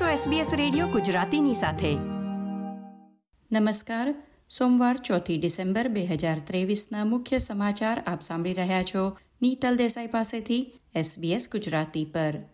છો 0.00 0.30
SBS 0.30 0.56
radio 0.56 0.86
ગુજરાતીની 0.86 1.54
સાથે. 1.54 1.94
નમસ્કાર. 3.52 4.14
સોમવાર 4.58 4.96
ચોથી 4.96 5.38
ડિસેમ્બર 5.38 5.88
બે 5.88 6.04
હજાર 6.04 6.38
ત્રેવીસના 6.38 7.04
મુખ્ય 7.04 7.38
સમાચાર 7.38 8.02
આપ 8.06 8.22
સાંભળી 8.22 8.52
રહ્યા 8.52 8.82
છો. 8.82 9.18
નીતલ 9.42 9.76
દેસાઈ 9.76 10.06
પાસેથી 10.06 10.72
SBS 10.96 11.50
ગુજરાતી 11.52 12.04
પર. 12.04 12.53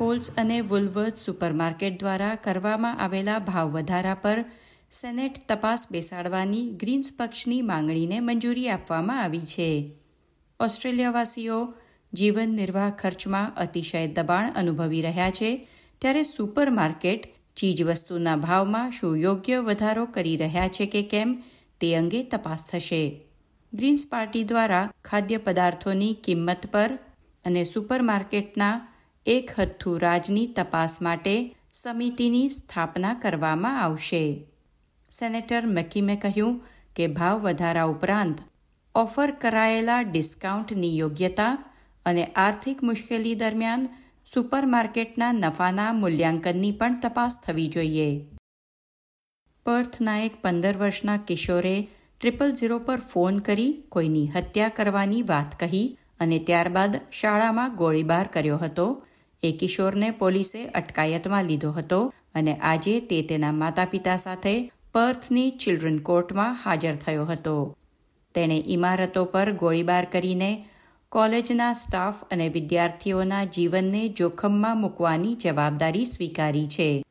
કોલ્સ 0.00 0.30
અને 0.36 0.60
વુલવર્થ 0.60 1.16
સુપરમાર્કેટ 1.16 2.00
દ્વારા 2.00 2.34
કરવામાં 2.34 3.00
આવેલા 3.00 3.38
ભાવ 3.38 3.68
વધારા 3.68 4.14
પર 4.14 4.44
સેનેટ 4.90 5.34
તપાસ 5.48 5.86
બેસાડવાની 5.90 6.70
ગ્રીન્સ 6.70 7.12
પક્ષની 7.16 7.62
માંગણીને 7.62 8.20
મંજૂરી 8.20 8.68
આપવામાં 8.68 9.22
આવી 9.22 9.40
છે. 9.40 9.96
ઓસ્ટ્રેલિયાવાસીઓ 10.60 11.74
જીવન 12.14 12.48
નિર્વાહ 12.48 12.90
ખર્ચમાં 12.90 13.54
અતિશય 13.56 14.06
દબાણ 14.06 14.52
અનુભવી 14.52 15.02
રહ્યા 15.02 15.30
છે, 15.30 15.68
ત્યારે 15.98 16.22
સુપરમાર્કેટ 16.22 17.34
ચીજવસ્તુના 17.56 18.36
ભાવમાં 18.36 18.90
શું 18.90 19.18
યોગ્ય 19.18 19.58
વધારો 19.58 20.06
કરી 20.06 20.36
રહ્યા 20.36 20.68
છે 20.68 20.86
કે 20.86 21.02
કેમ 21.02 21.42
તે 21.80 21.94
અંગે 21.94 22.22
તપાસ 22.22 22.66
થશે. 22.66 23.20
ગ્રીન્સ 23.74 24.06
પાર્ટી 24.10 24.44
દ્વારા 24.44 24.92
ખાદ્ય 25.04 25.36
પદાર્થોની 25.36 26.14
કિંમત 26.24 26.66
પર 26.72 26.98
અને 27.44 27.64
સુપરમાર્કેટના 27.64 28.86
એક 29.26 29.50
હથ્થુ 29.58 29.98
રાજની 29.98 30.46
તપાસ 30.46 31.02
માટે 31.02 31.56
સમિતિની 31.72 32.48
સ્થાપના 32.48 33.14
કરવામાં 33.14 33.82
આવશે. 33.82 34.46
સેનેટર 35.10 35.66
મકીમે 35.66 36.16
કહ્યું 36.16 36.62
કે 36.96 37.06
ભાવ 37.06 37.40
વધારા 37.40 37.82
ઉપરાંત 37.84 38.38
ઓફર 38.94 39.30
કરાયેલા 39.30 40.02
ડિસ્કાઉન્ટની 40.02 40.98
યોગ્યતા 40.98 41.52
અને 42.06 42.24
આર્થિક 42.24 42.82
મુશ્કેલી 42.82 43.34
દરમિયાન 43.34 43.86
સુપરમાર્કેટના 44.26 45.32
નફાના 45.32 45.92
મૂલ્યાંકનની 45.92 46.72
પણ 46.72 47.00
તપાસ 47.00 47.40
થવી 47.40 47.68
જોઈએ. 47.68 48.26
પર્થના 49.66 50.18
એક 50.18 50.42
પંદર 50.42 50.76
વર્ષના 50.76 51.16
કિશોરે 51.16 51.76
ટ્રિપલ 52.20 52.54
ઝીરો 52.54 52.78
પર 52.78 53.00
ફોન 53.00 53.38
કરી 53.38 53.82
કોઈની 53.88 54.26
હત્યા 54.26 54.68
કરવાની 54.68 55.22
વાત 55.22 55.60
કહી 55.60 55.98
અને 56.20 56.38
ત્યારબાદ 56.38 57.00
શાળામાં 57.12 57.76
ગોળીબાર 57.76 58.26
કર્યો 58.26 58.56
હતો. 58.56 58.88
એ 59.42 59.52
કિશોરને 59.52 60.10
પોલીસે 60.10 60.66
અટકાયતમાં 60.66 61.44
લીધો 61.44 61.70
હતો 61.72 62.14
અને 62.34 62.56
આજે 62.56 63.00
તે 63.00 63.22
તેના 63.22 63.52
માતા 63.52 63.84
પિતા 63.84 64.16
સાથે 64.16 64.72
પર્થની 64.92 65.50
ચિલ્ડ્રન 65.50 65.98
કોર્ટમાં 65.98 66.58
હાજર 66.62 66.96
થયો 66.96 67.24
હતો. 67.24 67.76
તેણે 68.34 68.62
ઇમારતો 68.66 69.24
પર 69.24 69.52
ગોળીબાર 69.52 70.04
કરીને 70.04 70.64
કોલેજના 71.08 71.72
સ્ટાફ 71.72 72.24
અને 72.24 72.48
વિદ્યાર્થીઓના 72.48 73.44
જીવનને 73.44 74.08
જોખમમાં 74.08 74.80
મૂકવાની 74.80 75.34
જવાબદારી 75.34 76.04
સ્વીકારી 76.04 76.66
છે. 76.66 77.04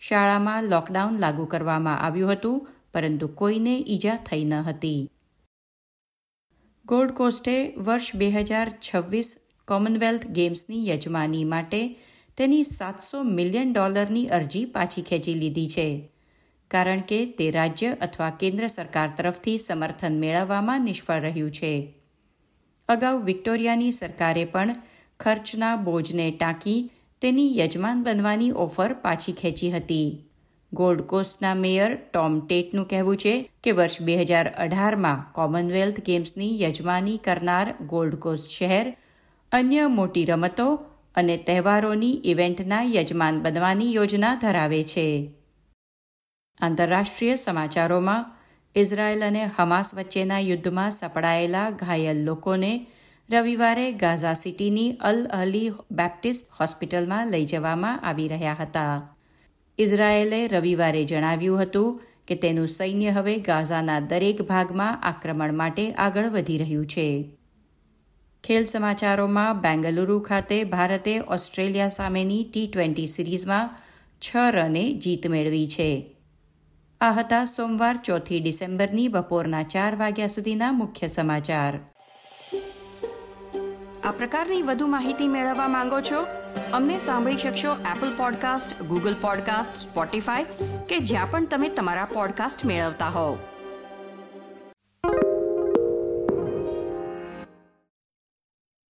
શાળામાં 0.00 0.64
લોકડાઉન 0.64 1.18
લાગુ 1.18 1.44
કરવામાં 1.44 1.98
આવ્યું 1.98 2.32
હતું, 2.32 2.68
પરંતુ 2.94 3.26
કોઈને 3.26 3.84
ઈજા 3.86 4.16
થઈ 4.16 4.44
ન 4.44 4.54
હતી. 4.54 5.10
ગોલ્ડ 6.86 7.10
કોસ્ટે 7.10 7.74
વર્ષ 7.76 8.16
બે 8.16 8.30
હજાર 8.30 8.70
છવ્વીસ 8.70 9.36
કોમનવેલ્થ 9.70 10.26
ગેમ્સની 10.36 10.86
યજમાની 10.88 11.44
માટે 11.44 11.82
તેની 12.38 12.68
સાતસો 12.68 13.18
મિલિયન 13.36 13.72
ડોલરની 13.72 14.28
અરજી 14.28 14.64
પાછી 14.64 15.02
ખેંચી 15.02 15.34
લીધી 15.34 15.68
છે. 15.68 15.88
કારણ 16.70 17.02
કે 17.10 17.18
તે 17.38 17.50
રાજ્ય 17.50 17.90
અથવા 18.00 18.30
કેન્દ્ર 18.40 18.66
સરકાર 18.66 19.08
તરફથી 19.16 19.58
સમર્થન 19.58 20.14
મેળવવામાં 20.18 20.84
નિષ્ફળ 20.84 21.20
રહ્યું 21.20 21.50
છે. 21.50 21.72
અગાઉ 22.88 23.20
વિક્ટોરિયાની 23.24 23.92
સરકારે 23.92 24.44
પણ 24.44 24.80
ખર્ચના 25.20 25.76
બોજને 25.86 26.26
ટાંકી 26.30 26.80
તેની 27.22 27.58
યજમાન 27.58 28.02
બનવાની 28.02 28.56
ઓફર 28.64 28.92
પાછી 29.04 29.32
ખેંચી 29.32 29.70
હતી. 29.70 30.08
ગોલ્ડ 30.72 31.02
કોસ્ટના 31.02 31.54
મેયર 31.54 31.92
ટોમ 31.94 32.34
ટેટનું 32.46 32.88
કહેવું 32.88 33.16
છે 33.16 33.34
કે 33.64 33.70
વર્ષ 33.72 34.02
બે 34.02 34.14
હજાર 34.22 34.46
અઢારમાં 34.64 35.24
કોમનવેલ્થ 35.32 36.00
ગેમ્સની 36.00 36.52
યજમાની 36.62 37.22
કરનાર 37.24 37.68
ગોલ્ડ 37.86 38.16
કોસ્ટ 38.24 38.50
શહેર 38.50 38.86
અન્ય 39.52 39.88
મોટી 39.88 40.24
રમતો 40.24 40.74
અને 41.14 41.36
તહેવારોની 41.36 42.20
ઇવેન્ટના 42.24 42.82
યજમાન 42.82 43.42
બનવાની 43.42 43.94
યોજના 43.94 44.34
ધરાવે 44.34 44.84
છે. 44.84 45.34
આંતરરાષ્ટ્રીય 46.60 47.34
સમાચારોમાં 47.34 48.26
ઇઝરાયલ 48.74 49.24
અને 49.24 49.44
હમાસ 49.44 49.94
વચ્ચેના 49.94 50.38
યુદ્ધમાં 50.38 50.90
સપડાયેલા 50.90 51.70
ઘાયલ 51.70 52.24
લોકોને 52.24 52.86
રવિવારે 53.30 53.92
ગાઝા 53.92 54.32
સિટીની 54.32 54.92
અલ 55.00 55.26
અલી 55.26 55.72
બેપ્ટિસ્ટ 55.90 56.50
હોસ્પિટલમાં 56.60 57.30
લઈ 57.30 57.44
જવામાં 57.44 58.00
આવી 58.00 58.28
રહ્યા 58.28 58.56
હતા. 58.60 59.16
ઇઝરાયેલે 59.78 60.46
રવિવારે 60.46 61.04
જણાવ્યું 61.04 61.62
હતું 61.62 62.00
કે 62.28 62.34
તેનું 62.34 62.68
સૈન્ય 62.68 63.10
હવે 63.10 63.38
ગાઝાના 63.38 64.00
દરેક 64.00 64.42
ભાગમાં 64.42 65.02
આક્રમણ 65.02 65.52
માટે 65.54 65.92
આગળ 65.92 66.26
વધી 66.26 66.58
રહ્યું 66.58 66.86
છે. 66.86 67.39
ખેલ 68.44 68.64
સમાચારોમાં 68.64 69.60
બેંગલુરુ 69.60 70.20
ખાતે 70.20 70.64
ભારતે 70.64 71.18
ઓસ્ટ્રેલિયા 71.18 71.88
સામેની 71.88 72.44
ટી 72.44 72.70
ટ્વેન્ટી 72.72 73.06
સિરીઝમાં 73.06 73.70
છ 74.20 74.36
રને 74.36 74.92
જીત 74.92 75.26
મેળવી 75.26 75.68
છે. 75.68 76.16
આ 77.00 77.12
હતા 77.12 77.44
સોમવાર, 77.44 77.96
ચોથી 77.96 78.40
ડિસેમ્બરની 78.40 79.08
બપોરના 79.08 79.62
ચાર 79.62 79.96
વાગ્યા 79.96 80.26
સુધીના 80.26 80.72
મુખ્ય 80.72 81.06
સમાચાર. 81.06 81.78
આ 84.04 84.10
પ્રકારની 84.10 84.62
વધુ 84.62 84.86
માહિતી 84.86 85.28
મેળવવા 85.28 85.68
માંગો 85.68 86.00
છો? 86.00 86.26
અમને 86.72 86.98
સાંભળી 86.98 87.36
શકશો 87.36 87.72
Apple 87.72 88.16
podcast 88.16 88.82
Google 88.82 89.14
podcast 89.20 89.76
Spotify 89.76 90.44
કે 90.88 90.98
જ્યાં 90.98 91.30
પણ 91.30 91.46
તમે 91.46 91.68
તમારા 91.68 92.04
પોડકાસ્ટ 92.04 92.64
મેળવતા 92.64 93.08
હોવ. 93.08 93.38